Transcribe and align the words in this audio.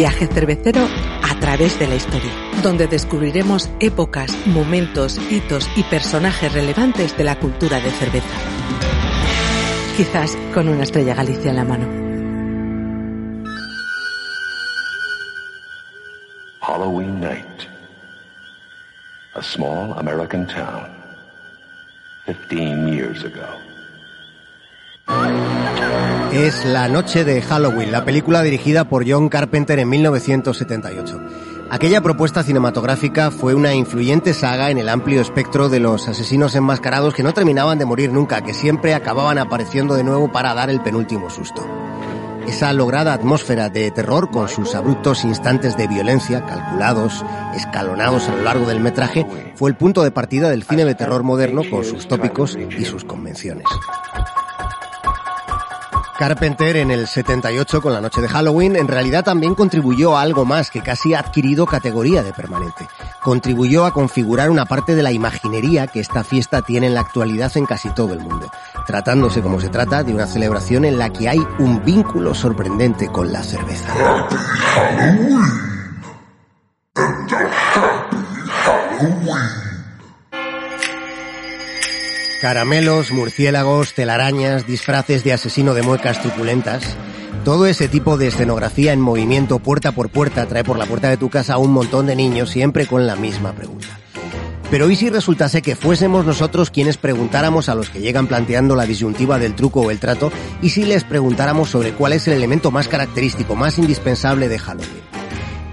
Viaje 0.00 0.26
cervecero 0.28 0.88
a 1.22 1.38
través 1.40 1.78
de 1.78 1.86
la 1.86 1.94
historia, 1.94 2.30
donde 2.62 2.86
descubriremos 2.86 3.68
épocas, 3.80 4.34
momentos, 4.46 5.18
hitos 5.30 5.68
y 5.76 5.82
personajes 5.82 6.54
relevantes 6.54 7.14
de 7.18 7.24
la 7.24 7.38
cultura 7.38 7.80
de 7.80 7.90
cerveza. 7.90 8.34
Quizás 9.98 10.38
con 10.54 10.70
una 10.70 10.84
estrella 10.84 11.14
Galicia 11.14 11.50
en 11.50 11.56
la 11.56 11.64
mano. 11.64 11.86
Halloween 16.62 17.20
night. 17.20 17.68
A 19.34 19.42
small 19.42 19.92
American 19.98 20.46
town. 20.46 20.88
15 22.48 22.88
years 22.88 23.22
ago. 23.22 23.44
Es 26.32 26.64
La 26.64 26.86
Noche 26.86 27.24
de 27.24 27.42
Halloween, 27.42 27.90
la 27.90 28.04
película 28.04 28.42
dirigida 28.42 28.84
por 28.84 29.04
John 29.08 29.28
Carpenter 29.28 29.80
en 29.80 29.88
1978. 29.88 31.20
Aquella 31.70 32.02
propuesta 32.02 32.44
cinematográfica 32.44 33.32
fue 33.32 33.54
una 33.54 33.74
influyente 33.74 34.32
saga 34.32 34.70
en 34.70 34.78
el 34.78 34.88
amplio 34.88 35.20
espectro 35.20 35.68
de 35.68 35.80
los 35.80 36.06
asesinos 36.06 36.54
enmascarados 36.54 37.14
que 37.14 37.24
no 37.24 37.34
terminaban 37.34 37.78
de 37.78 37.84
morir 37.84 38.12
nunca, 38.12 38.42
que 38.42 38.54
siempre 38.54 38.94
acababan 38.94 39.38
apareciendo 39.38 39.94
de 39.94 40.04
nuevo 40.04 40.30
para 40.30 40.54
dar 40.54 40.70
el 40.70 40.80
penúltimo 40.80 41.30
susto. 41.30 41.66
Esa 42.46 42.72
lograda 42.72 43.12
atmósfera 43.12 43.68
de 43.68 43.90
terror 43.90 44.30
con 44.30 44.48
sus 44.48 44.76
abruptos 44.76 45.24
instantes 45.24 45.76
de 45.76 45.88
violencia, 45.88 46.46
calculados, 46.46 47.24
escalonados 47.56 48.28
a 48.28 48.36
lo 48.36 48.42
largo 48.44 48.66
del 48.66 48.78
metraje, 48.78 49.26
fue 49.56 49.68
el 49.70 49.76
punto 49.76 50.04
de 50.04 50.12
partida 50.12 50.48
del 50.48 50.62
cine 50.62 50.84
de 50.84 50.94
terror 50.94 51.24
moderno 51.24 51.62
con 51.68 51.84
sus 51.84 52.06
tópicos 52.06 52.56
y 52.56 52.84
sus 52.84 53.04
convenciones. 53.04 53.66
Carpenter 56.20 56.76
en 56.76 56.90
el 56.90 57.06
78 57.06 57.80
con 57.80 57.94
la 57.94 58.00
noche 58.02 58.20
de 58.20 58.28
Halloween 58.28 58.76
en 58.76 58.88
realidad 58.88 59.24
también 59.24 59.54
contribuyó 59.54 60.18
a 60.18 60.20
algo 60.20 60.44
más 60.44 60.70
que 60.70 60.82
casi 60.82 61.14
ha 61.14 61.20
adquirido 61.20 61.64
categoría 61.64 62.22
de 62.22 62.34
permanente. 62.34 62.86
Contribuyó 63.22 63.86
a 63.86 63.94
configurar 63.94 64.50
una 64.50 64.66
parte 64.66 64.94
de 64.94 65.02
la 65.02 65.12
imaginería 65.12 65.86
que 65.86 66.00
esta 66.00 66.22
fiesta 66.22 66.60
tiene 66.60 66.88
en 66.88 66.94
la 66.94 67.00
actualidad 67.00 67.56
en 67.56 67.64
casi 67.64 67.88
todo 67.94 68.12
el 68.12 68.20
mundo, 68.20 68.50
tratándose 68.86 69.40
como 69.40 69.62
se 69.62 69.70
trata 69.70 70.02
de 70.02 70.12
una 70.12 70.26
celebración 70.26 70.84
en 70.84 70.98
la 70.98 71.10
que 71.10 71.26
hay 71.26 71.40
un 71.58 71.82
vínculo 71.86 72.34
sorprendente 72.34 73.08
con 73.08 73.32
la 73.32 73.42
cerveza. 73.42 73.88
Caramelos, 82.40 83.12
murciélagos, 83.12 83.92
telarañas, 83.92 84.66
disfraces 84.66 85.24
de 85.24 85.34
asesino 85.34 85.74
de 85.74 85.82
muecas 85.82 86.22
truculentas. 86.22 86.96
Todo 87.44 87.66
ese 87.66 87.86
tipo 87.86 88.16
de 88.16 88.28
escenografía 88.28 88.94
en 88.94 89.00
movimiento 89.00 89.58
puerta 89.58 89.92
por 89.92 90.08
puerta 90.08 90.46
trae 90.46 90.64
por 90.64 90.78
la 90.78 90.86
puerta 90.86 91.10
de 91.10 91.18
tu 91.18 91.28
casa 91.28 91.54
a 91.54 91.58
un 91.58 91.70
montón 91.70 92.06
de 92.06 92.16
niños 92.16 92.48
siempre 92.48 92.86
con 92.86 93.06
la 93.06 93.14
misma 93.14 93.52
pregunta. 93.52 93.88
Pero 94.70 94.88
¿y 94.88 94.96
si 94.96 95.10
resultase 95.10 95.60
que 95.60 95.76
fuésemos 95.76 96.24
nosotros 96.24 96.70
quienes 96.70 96.96
preguntáramos 96.96 97.68
a 97.68 97.74
los 97.74 97.90
que 97.90 98.00
llegan 98.00 98.26
planteando 98.26 98.74
la 98.74 98.86
disyuntiva 98.86 99.38
del 99.38 99.54
truco 99.54 99.82
o 99.82 99.90
el 99.90 99.98
trato 99.98 100.32
y 100.62 100.70
si 100.70 100.86
les 100.86 101.04
preguntáramos 101.04 101.68
sobre 101.68 101.92
cuál 101.92 102.14
es 102.14 102.26
el 102.26 102.34
elemento 102.34 102.70
más 102.70 102.88
característico, 102.88 103.54
más 103.54 103.78
indispensable 103.78 104.48
de 104.48 104.58
Halloween? 104.58 105.10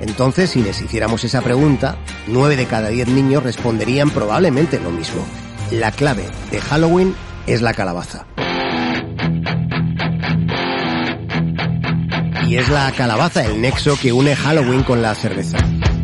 Entonces, 0.02 0.50
si 0.50 0.62
les 0.62 0.82
hiciéramos 0.82 1.24
esa 1.24 1.42
pregunta, 1.42 1.98
nueve 2.28 2.58
de 2.58 2.66
cada 2.66 2.90
diez 2.90 3.08
niños 3.08 3.44
responderían 3.44 4.10
probablemente 4.10 4.82
lo 4.82 4.92
mismo. 4.92 5.26
La 5.72 5.92
clave 5.92 6.24
de 6.50 6.62
Halloween 6.62 7.14
es 7.46 7.62
la 7.62 7.74
calabaza. 7.74 8.26
Y 12.48 12.56
es 12.56 12.70
la 12.70 12.90
calabaza 12.94 13.44
el 13.44 13.62
nexo 13.62 14.00
que 14.00 14.14
une 14.14 14.34
Halloween 14.34 14.84
con 14.84 15.02
la 15.02 15.14
cerveza. 15.14 15.58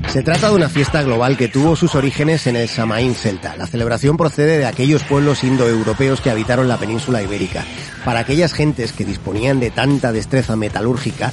Se 0.09 0.21
trata 0.21 0.49
de 0.49 0.55
una 0.55 0.67
fiesta 0.67 1.01
global 1.01 1.37
que 1.37 1.47
tuvo 1.47 1.77
sus 1.77 1.95
orígenes 1.95 2.45
en 2.45 2.57
el 2.57 2.67
Samaín 2.67 3.15
celta. 3.15 3.55
La 3.55 3.65
celebración 3.65 4.17
procede 4.17 4.57
de 4.57 4.65
aquellos 4.65 5.03
pueblos 5.03 5.45
indoeuropeos 5.45 6.19
que 6.19 6.29
habitaron 6.29 6.67
la 6.67 6.77
península 6.77 7.23
ibérica. 7.23 7.63
Para 8.03 8.19
aquellas 8.19 8.51
gentes 8.51 8.91
que 8.91 9.05
disponían 9.05 9.61
de 9.61 9.71
tanta 9.71 10.11
destreza 10.11 10.57
metalúrgica, 10.57 11.31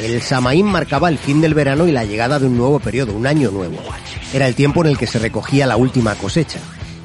el 0.00 0.20
Samaín 0.20 0.66
marcaba 0.66 1.10
el 1.10 1.18
fin 1.18 1.40
del 1.40 1.54
verano 1.54 1.86
y 1.86 1.92
la 1.92 2.04
llegada 2.04 2.40
de 2.40 2.46
un 2.46 2.58
nuevo 2.58 2.80
periodo, 2.80 3.12
un 3.12 3.28
año 3.28 3.52
nuevo. 3.52 3.76
Era 4.34 4.48
el 4.48 4.56
tiempo 4.56 4.82
en 4.82 4.90
el 4.90 4.98
que 4.98 5.06
se 5.06 5.20
recogía 5.20 5.64
la 5.64 5.76
última 5.76 6.16
cosecha 6.16 6.58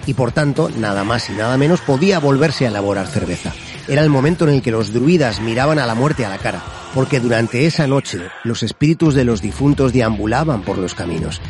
y 0.06 0.14
por 0.14 0.31
tanto, 0.31 0.69
nada 0.78 1.03
más 1.03 1.30
y 1.30 1.34
nada 1.34 1.58
menos, 1.58 1.81
podía 1.81 2.19
volverse 2.19 2.66
a 2.66 2.69
elaborar 2.69 3.08
cerveza. 3.08 3.53
Era 3.88 4.02
el 4.02 4.09
momento 4.09 4.47
en 4.47 4.56
el 4.56 4.62
que 4.62 4.72
los 4.72 4.94
druidas 4.94 5.41
miraban 5.41 5.78
a 5.78 5.86
la 5.86 5.96
muerte 5.96 6.25
a 6.25 6.30
la 6.30 6.38
cara, 6.38 6.62
porque 6.94 7.19
durante 7.19 7.66
esa 7.66 7.86
noche 7.86 8.19
los 8.44 8.64
espíritus 8.64 9.14
de 9.14 9.25
los 9.25 9.41
difuntos 9.41 9.91
deambulaban 9.91 10.62
por 10.62 10.78
los 10.78 10.96
caminos. 10.96 11.41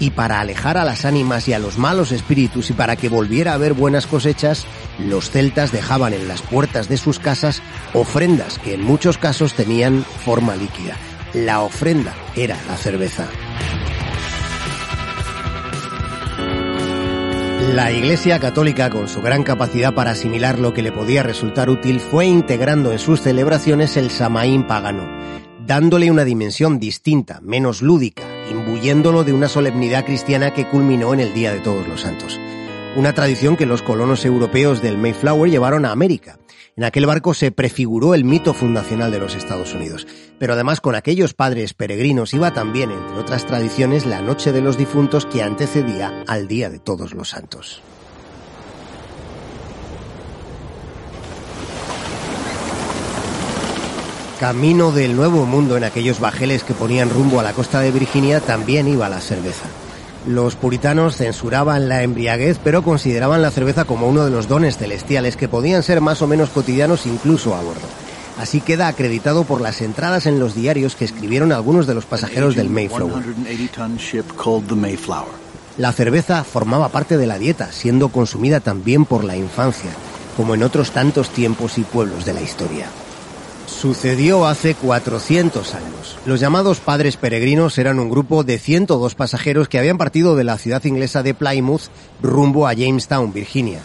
Y 0.00 0.10
para 0.10 0.40
alejar 0.40 0.78
a 0.78 0.84
las 0.84 1.04
ánimas 1.04 1.48
y 1.48 1.52
a 1.52 1.58
los 1.58 1.78
malos 1.78 2.12
espíritus 2.12 2.70
y 2.70 2.72
para 2.72 2.96
que 2.96 3.10
volviera 3.10 3.52
a 3.52 3.54
haber 3.54 3.74
buenas 3.74 4.06
cosechas, 4.06 4.64
los 4.98 5.30
celtas 5.30 5.70
dejaban 5.70 6.14
en 6.14 6.28
las 6.28 6.40
puertas 6.40 6.88
de 6.88 6.96
sus 6.96 7.18
casas 7.18 7.62
ofrendas 7.92 8.58
que 8.58 8.74
en 8.74 8.82
muchos 8.82 9.18
casos 9.18 9.54
tenían 9.54 10.04
forma 10.24 10.56
líquida. 10.56 10.96
La 11.34 11.60
ofrenda 11.60 12.14
era 12.36 12.58
la 12.68 12.76
cerveza. 12.76 13.26
La 17.70 17.90
Iglesia 17.90 18.38
Católica, 18.38 18.90
con 18.90 19.08
su 19.08 19.22
gran 19.22 19.44
capacidad 19.44 19.94
para 19.94 20.10
asimilar 20.10 20.58
lo 20.58 20.74
que 20.74 20.82
le 20.82 20.92
podía 20.92 21.22
resultar 21.22 21.70
útil, 21.70 22.00
fue 22.00 22.26
integrando 22.26 22.92
en 22.92 22.98
sus 22.98 23.22
celebraciones 23.22 23.96
el 23.96 24.10
Samaín 24.10 24.66
pagano, 24.66 25.08
dándole 25.64 26.10
una 26.10 26.24
dimensión 26.24 26.78
distinta, 26.78 27.40
menos 27.40 27.80
lúdica, 27.80 28.24
imbuyéndolo 28.50 29.24
de 29.24 29.32
una 29.32 29.48
solemnidad 29.48 30.04
cristiana 30.04 30.52
que 30.52 30.68
culminó 30.68 31.14
en 31.14 31.20
el 31.20 31.32
Día 31.32 31.54
de 31.54 31.60
Todos 31.60 31.88
los 31.88 32.02
Santos. 32.02 32.38
Una 32.94 33.14
tradición 33.14 33.56
que 33.56 33.64
los 33.64 33.80
colonos 33.80 34.26
europeos 34.26 34.82
del 34.82 34.98
Mayflower 34.98 35.50
llevaron 35.50 35.86
a 35.86 35.92
América. 35.92 36.38
En 36.74 36.84
aquel 36.84 37.04
barco 37.04 37.34
se 37.34 37.52
prefiguró 37.52 38.14
el 38.14 38.24
mito 38.24 38.54
fundacional 38.54 39.12
de 39.12 39.18
los 39.18 39.34
Estados 39.34 39.74
Unidos. 39.74 40.06
Pero 40.38 40.54
además 40.54 40.80
con 40.80 40.94
aquellos 40.94 41.34
padres 41.34 41.74
peregrinos 41.74 42.32
iba 42.32 42.54
también, 42.54 42.90
entre 42.90 43.18
otras 43.18 43.46
tradiciones, 43.46 44.06
la 44.06 44.22
Noche 44.22 44.52
de 44.52 44.62
los 44.62 44.78
Difuntos 44.78 45.26
que 45.26 45.42
antecedía 45.42 46.24
al 46.26 46.48
Día 46.48 46.70
de 46.70 46.78
Todos 46.78 47.12
los 47.12 47.28
Santos. 47.28 47.82
Camino 54.40 54.92
del 54.92 55.14
Nuevo 55.14 55.44
Mundo 55.44 55.76
en 55.76 55.84
aquellos 55.84 56.20
bajeles 56.20 56.64
que 56.64 56.74
ponían 56.74 57.10
rumbo 57.10 57.38
a 57.38 57.42
la 57.42 57.52
costa 57.52 57.80
de 57.80 57.92
Virginia 57.92 58.40
también 58.40 58.88
iba 58.88 59.08
la 59.10 59.20
cerveza. 59.20 59.68
Los 60.26 60.54
puritanos 60.54 61.16
censuraban 61.16 61.88
la 61.88 62.02
embriaguez, 62.02 62.58
pero 62.62 62.82
consideraban 62.82 63.42
la 63.42 63.50
cerveza 63.50 63.84
como 63.84 64.08
uno 64.08 64.24
de 64.24 64.30
los 64.30 64.46
dones 64.46 64.76
celestiales 64.76 65.36
que 65.36 65.48
podían 65.48 65.82
ser 65.82 66.00
más 66.00 66.22
o 66.22 66.28
menos 66.28 66.50
cotidianos 66.50 67.06
incluso 67.06 67.56
a 67.56 67.60
bordo. 67.62 67.80
Así 68.38 68.60
queda 68.60 68.88
acreditado 68.88 69.44
por 69.44 69.60
las 69.60 69.80
entradas 69.82 70.26
en 70.26 70.38
los 70.38 70.54
diarios 70.54 70.94
que 70.94 71.04
escribieron 71.04 71.52
algunos 71.52 71.86
de 71.86 71.94
los 71.94 72.06
pasajeros 72.06 72.54
del 72.54 72.70
Mayflower. 72.70 73.24
La 75.76 75.92
cerveza 75.92 76.44
formaba 76.44 76.88
parte 76.90 77.16
de 77.16 77.26
la 77.26 77.38
dieta, 77.38 77.72
siendo 77.72 78.10
consumida 78.10 78.60
también 78.60 79.04
por 79.04 79.24
la 79.24 79.36
infancia, 79.36 79.90
como 80.36 80.54
en 80.54 80.62
otros 80.62 80.92
tantos 80.92 81.30
tiempos 81.30 81.78
y 81.78 81.82
pueblos 81.82 82.24
de 82.24 82.34
la 82.34 82.42
historia. 82.42 82.86
Sucedió 83.82 84.46
hace 84.46 84.76
400 84.76 85.74
años. 85.74 86.16
Los 86.24 86.38
llamados 86.38 86.78
padres 86.78 87.16
peregrinos 87.16 87.78
eran 87.78 87.98
un 87.98 88.10
grupo 88.10 88.44
de 88.44 88.60
102 88.60 89.16
pasajeros 89.16 89.68
que 89.68 89.76
habían 89.76 89.98
partido 89.98 90.36
de 90.36 90.44
la 90.44 90.56
ciudad 90.56 90.84
inglesa 90.84 91.24
de 91.24 91.34
Plymouth 91.34 91.88
rumbo 92.22 92.68
a 92.68 92.74
Jamestown, 92.74 93.32
Virginia. 93.32 93.80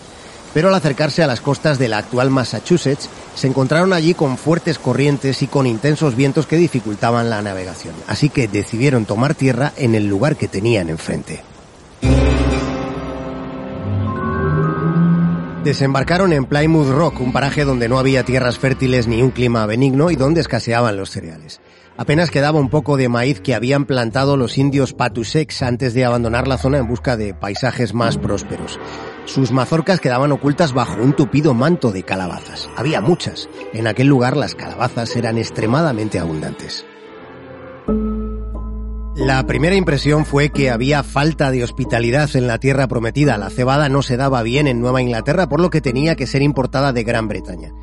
Pero 0.54 0.68
al 0.68 0.76
acercarse 0.76 1.24
a 1.24 1.28
las 1.28 1.42
costas 1.42 1.80
de 1.80 1.88
la 1.88 1.98
actual 1.98 2.30
Massachusetts, 2.30 3.10
se 3.34 3.48
encontraron 3.48 3.92
allí 3.92 4.14
con 4.14 4.38
fuertes 4.38 4.78
corrientes 4.78 5.42
y 5.42 5.48
con 5.48 5.66
intensos 5.66 6.16
vientos 6.16 6.46
que 6.46 6.58
dificultaban 6.58 7.32
la 7.32 7.42
navegación. 7.42 7.96
Así 8.06 8.30
que 8.30 8.48
decidieron 8.48 9.06
tomar 9.06 9.34
tierra 9.34 9.74
en 9.78 9.96
el 9.96 10.06
lugar 10.06 10.36
que 10.36 10.48
tenían 10.48 10.90
enfrente. 10.90 11.42
Desembarcaron 15.68 16.32
en 16.32 16.46
Plymouth 16.46 16.88
Rock, 16.88 17.20
un 17.20 17.34
paraje 17.34 17.66
donde 17.66 17.90
no 17.90 18.00
había 18.00 18.24
tierras 18.24 18.58
fértiles 18.58 19.06
ni 19.06 19.22
un 19.22 19.32
clima 19.32 19.66
benigno 19.66 20.10
y 20.12 20.16
donde 20.16 20.40
escaseaban 20.40 20.96
los 20.96 21.10
cereales. 21.10 21.60
Apenas 21.98 22.32
quedaba 22.32 22.58
un 22.58 22.70
poco 22.70 22.96
de 22.96 23.10
maíz 23.10 23.42
que 23.42 23.54
habían 23.54 23.84
plantado 23.84 24.38
los 24.38 24.58
indios 24.58 24.94
Patusex 24.94 25.62
antes 25.64 25.94
de 25.94 26.06
abandonar 26.06 26.48
la 26.48 26.58
zona 26.58 26.78
en 26.78 26.88
busca 26.88 27.18
de 27.18 27.34
paisajes 27.34 27.94
más 27.94 28.18
prósperos. 28.18 28.80
Sus 29.26 29.52
mazorcas 29.52 30.00
quedaban 30.00 30.32
ocultas 30.32 30.72
bajo 30.72 31.02
un 31.02 31.12
tupido 31.12 31.54
manto 31.54 31.92
de 31.92 32.04
calabazas. 32.04 32.70
Había 32.78 33.02
muchas. 33.02 33.50
En 33.74 33.88
aquel 33.88 34.08
lugar 34.08 34.38
las 34.38 34.56
calabazas 34.56 35.18
eran 35.18 35.38
extremadamente 35.38 36.18
abundantes. 36.18 36.86
La 39.18 39.44
primera 39.48 39.76
impresión 39.76 40.26
fue 40.26 40.50
que 40.50 40.70
había 40.70 41.02
falta 41.02 41.50
de 41.50 41.64
hospitalidad 41.64 42.30
en 42.36 42.46
la 42.46 42.60
tierra 42.60 42.88
prometida. 42.88 43.40
La 43.40 43.50
cebada 43.50 43.90
no 43.90 44.04
se 44.04 44.16
daba 44.16 44.44
bien 44.44 44.68
en 44.68 44.80
Nueva 44.80 45.02
Inglaterra, 45.02 45.50
por 45.50 45.60
lo 45.60 45.72
que 45.72 45.82
tenía 45.82 46.16
que 46.16 46.28
ser 46.28 46.44
importada 46.44 46.94
de 46.94 47.04
Gran 47.04 47.28
Bretaña. 47.28 47.74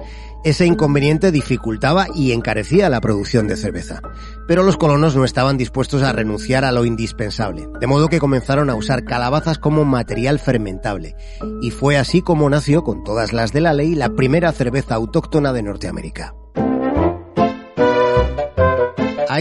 Ese 0.44 0.64
inconveniente 0.64 1.32
dificultaba 1.32 2.06
y 2.14 2.30
encarecía 2.30 2.88
la 2.88 3.00
producción 3.00 3.48
de 3.48 3.56
cerveza. 3.56 4.00
Pero 4.46 4.62
los 4.62 4.76
colonos 4.76 5.16
no 5.16 5.24
estaban 5.24 5.58
dispuestos 5.58 6.02
a 6.02 6.12
renunciar 6.12 6.64
a 6.64 6.70
lo 6.70 6.84
indispensable, 6.84 7.66
de 7.80 7.86
modo 7.88 8.08
que 8.08 8.20
comenzaron 8.20 8.70
a 8.70 8.76
usar 8.76 9.04
calabazas 9.04 9.58
como 9.58 9.84
material 9.84 10.38
fermentable. 10.38 11.16
Y 11.60 11.72
fue 11.72 11.96
así 11.96 12.22
como 12.22 12.48
nació, 12.48 12.84
con 12.84 13.02
todas 13.02 13.32
las 13.32 13.52
de 13.52 13.60
la 13.60 13.74
ley, 13.74 13.96
la 13.96 14.10
primera 14.10 14.52
cerveza 14.52 14.94
autóctona 14.94 15.52
de 15.52 15.64
Norteamérica. 15.64 16.34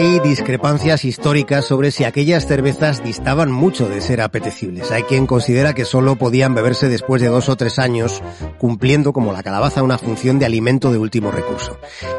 Hay 0.03 0.19
discrepancias 0.19 1.05
históricas 1.05 1.63
sobre 1.63 1.89
si 1.89 2.03
aquellas 2.03 2.45
cervezas 2.45 3.01
distaban 3.05 3.53
mucho 3.53 3.87
de 3.87 4.01
ser 4.01 4.19
apetecibles. 4.19 4.91
Hay 4.91 5.03
quien 5.03 5.25
considera 5.25 5.73
que 5.73 5.85
solo 5.85 6.17
podían 6.17 6.53
beberse 6.53 6.89
después 6.89 7.21
de 7.21 7.29
dos 7.29 7.47
o 7.47 7.55
tres 7.55 7.79
años, 7.79 8.21
cumpliendo 8.57 9.13
como 9.13 9.31
la 9.31 9.43
calabaza 9.43 9.81
una 9.81 9.97
función 9.97 10.39
de 10.39 10.45
alimento 10.45 10.91
de 10.91 10.97
último 10.97 11.31
recurso. 11.31 11.77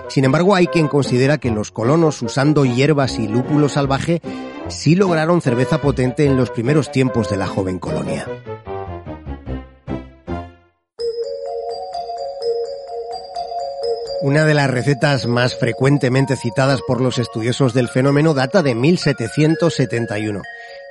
Sin 0.09 0.25
embargo, 0.25 0.55
hay 0.55 0.67
quien 0.69 0.89
considera 0.89 1.37
que 1.37 1.51
los 1.51 1.73
colonos 1.73 2.23
usando 2.23 2.65
hierbas 2.65 3.19
y 3.19 3.29
lúpulo 3.29 3.69
salvaje 3.69 4.23
sí 4.69 4.95
lograron 4.95 5.43
cerveza 5.43 5.83
potente 5.83 6.25
en 6.25 6.39
los 6.39 6.49
primeros 6.49 6.91
tiempos 6.91 7.29
de 7.29 7.37
la 7.37 7.47
joven 7.47 7.79
colonia. 7.79 8.27
Una 14.25 14.47
de 14.47 14.55
las 14.55 14.71
recetas 14.71 15.27
más 15.27 15.55
frecuentemente 15.55 16.35
citadas 16.35 16.81
por 16.81 17.03
los 17.03 17.19
estudiosos 17.19 17.75
del 17.75 17.91
fenómeno 17.91 18.33
data 18.33 18.63
de 18.63 18.75
1771 18.75 20.41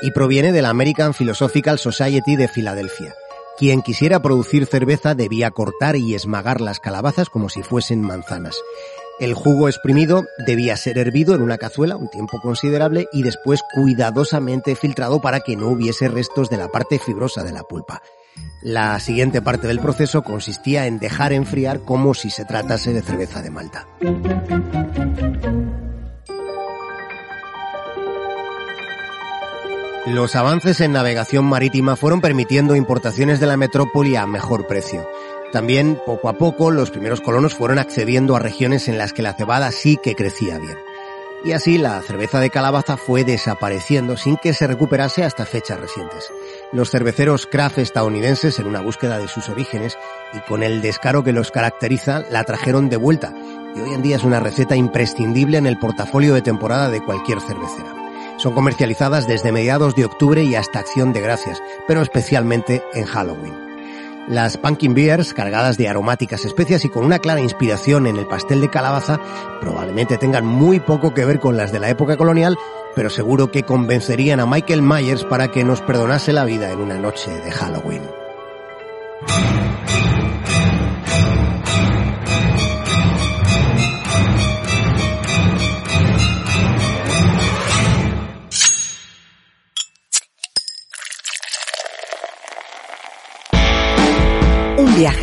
y 0.02 0.12
proviene 0.12 0.52
de 0.52 0.62
la 0.62 0.70
American 0.70 1.16
Philosophical 1.16 1.80
Society 1.80 2.36
de 2.36 2.48
Filadelfia. 2.48 3.16
Quien 3.58 3.82
quisiera 3.82 4.22
producir 4.22 4.68
cerveza 4.68 5.16
debía 5.16 5.50
cortar 5.50 5.96
y 5.96 6.14
esmagar 6.14 6.62
las 6.62 6.80
calabazas 6.80 7.32
como 7.32 7.50
si 7.50 7.64
fuesen 7.64 8.02
manzanas. 8.02 8.56
El 9.20 9.34
jugo 9.34 9.68
exprimido 9.68 10.26
debía 10.46 10.78
ser 10.78 11.00
hervido 11.00 11.34
en 11.34 11.42
una 11.42 11.58
cazuela 11.58 11.98
un 11.98 12.12
tiempo 12.12 12.40
considerable 12.40 13.08
y 13.12 13.24
después 13.24 13.62
cuidadosamente 13.74 14.76
filtrado 14.76 15.22
para 15.22 15.40
que 15.40 15.56
no 15.56 15.70
hubiese 15.70 16.08
restos 16.08 16.52
de 16.52 16.58
la 16.58 16.68
parte 16.68 17.00
fibrosa 17.00 17.44
de 17.44 17.54
la 17.54 17.64
pulpa. 17.64 18.04
La 18.62 19.00
siguiente 19.00 19.42
parte 19.42 19.68
del 19.68 19.80
proceso 19.80 20.24
consistía 20.24 20.88
en 20.88 20.98
dejar 20.98 21.34
enfriar 21.34 21.82
como 21.82 22.14
si 22.14 22.30
se 22.30 22.46
tratase 22.46 22.94
de 22.94 23.02
cerveza 23.02 23.42
de 23.42 23.50
Malta. 23.50 23.88
Los 30.06 30.36
avances 30.36 30.80
en 30.82 30.94
navegación 30.94 31.46
marítima 31.46 31.96
fueron 31.96 32.22
permitiendo 32.22 32.76
importaciones 32.76 33.40
de 33.40 33.48
la 33.48 33.58
metrópoli 33.58 34.16
a 34.16 34.26
mejor 34.28 34.68
precio. 34.68 35.08
También, 35.52 36.00
poco 36.06 36.30
a 36.30 36.38
poco, 36.38 36.72
los 36.72 36.90
primeros 36.90 37.22
colonos 37.22 37.54
fueron 37.54 37.80
accediendo 37.80 38.36
a 38.36 38.40
regiones 38.40 38.88
en 38.88 38.98
las 38.98 39.14
que 39.14 39.22
la 39.22 39.34
cebada 39.34 39.72
sí 39.72 39.98
que 40.02 40.16
crecía 40.16 40.58
bien 40.58 40.78
y 41.44 41.52
así 41.52 41.78
la 41.78 42.02
cerveza 42.02 42.40
de 42.40 42.50
calabaza 42.50 42.98
fue 42.98 43.24
desapareciendo 43.24 44.18
sin 44.18 44.38
que 44.38 44.54
se 44.54 44.68
recuperase 44.68 45.24
hasta 45.24 45.46
fechas 45.46 45.80
recientes. 45.80 46.32
Los 46.72 46.90
cerveceros 46.90 47.46
craft 47.46 47.80
estadounidenses, 47.80 48.60
en 48.60 48.68
una 48.68 48.82
búsqueda 48.82 49.18
de 49.18 49.28
sus 49.28 49.50
orígenes 49.50 49.98
y 50.34 50.40
con 50.48 50.64
el 50.64 50.82
descaro 50.82 51.24
que 51.24 51.34
los 51.34 51.52
caracteriza, 51.52 52.24
la 52.30 52.44
trajeron 52.44 52.90
de 52.90 52.98
vuelta 52.98 53.34
y 53.76 53.80
hoy 53.80 53.94
en 53.94 54.02
día 54.02 54.16
es 54.16 54.24
una 54.24 54.40
receta 54.40 54.76
imprescindible 54.76 55.58
en 55.58 55.66
el 55.66 55.80
portafolio 55.80 56.34
de 56.34 56.42
temporada 56.42 56.90
de 56.90 57.04
cualquier 57.04 57.42
cervecera. 57.42 57.94
Son 58.38 58.54
comercializadas 58.54 59.28
desde 59.28 59.52
mediados 59.52 59.96
de 59.96 60.06
octubre 60.06 60.44
y 60.44 60.56
hasta 60.56 60.80
acción 60.80 61.14
de 61.14 61.22
gracias, 61.22 61.62
pero 61.88 62.02
especialmente 62.02 62.84
en 62.94 63.06
Halloween. 63.06 63.73
Las 64.28 64.56
pumpkin 64.56 64.94
beers, 64.94 65.34
cargadas 65.34 65.78
de 65.78 65.90
aromáticas 65.90 66.46
especias 66.46 66.86
y 66.86 66.90
con 66.90 67.04
una 67.04 67.20
clara 67.20 67.42
inspiración 67.42 68.08
en 68.08 68.16
el 68.16 68.26
pastel 68.26 68.62
de 68.62 68.70
calabaza, 68.70 69.20
probablemente 69.60 70.18
tengan 70.18 70.46
muy 70.46 70.80
poco 70.80 71.14
que 71.14 71.26
ver 71.26 71.40
con 71.40 71.58
las 71.58 71.74
de 71.74 71.80
la 71.80 71.90
época 71.90 72.16
colonial, 72.16 72.58
pero 72.96 73.10
seguro 73.10 73.52
que 73.52 73.64
convencerían 73.64 74.40
a 74.40 74.46
Michael 74.46 74.82
Myers 74.82 75.26
para 75.26 75.50
que 75.50 75.66
nos 75.66 75.82
perdonase 75.82 76.32
la 76.32 76.46
vida 76.46 76.72
en 76.72 76.80
una 76.80 76.98
noche 76.98 77.32
de 77.32 77.52
Halloween. 77.52 78.04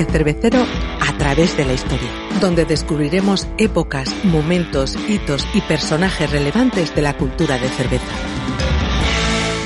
Viaje 0.00 0.12
cervecero 0.12 0.67
a 1.00 1.19
través 1.19 1.56
de 1.56 1.64
la 1.64 1.73
historia, 1.73 2.11
donde 2.41 2.64
descubriremos 2.64 3.47
épocas, 3.58 4.12
momentos, 4.25 4.97
hitos 5.08 5.47
y 5.55 5.61
personajes 5.62 6.31
relevantes 6.31 6.94
de 6.94 7.02
la 7.02 7.17
cultura 7.17 7.58
de 7.58 7.69
cerveza. 7.69 8.12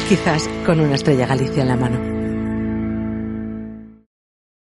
Quizás 0.09 0.49
con 0.67 0.81
una 0.81 0.97
estrella 0.97 1.27
Galicia 1.27 1.63
en 1.63 1.69
la 1.69 1.77
mano. 1.77 2.14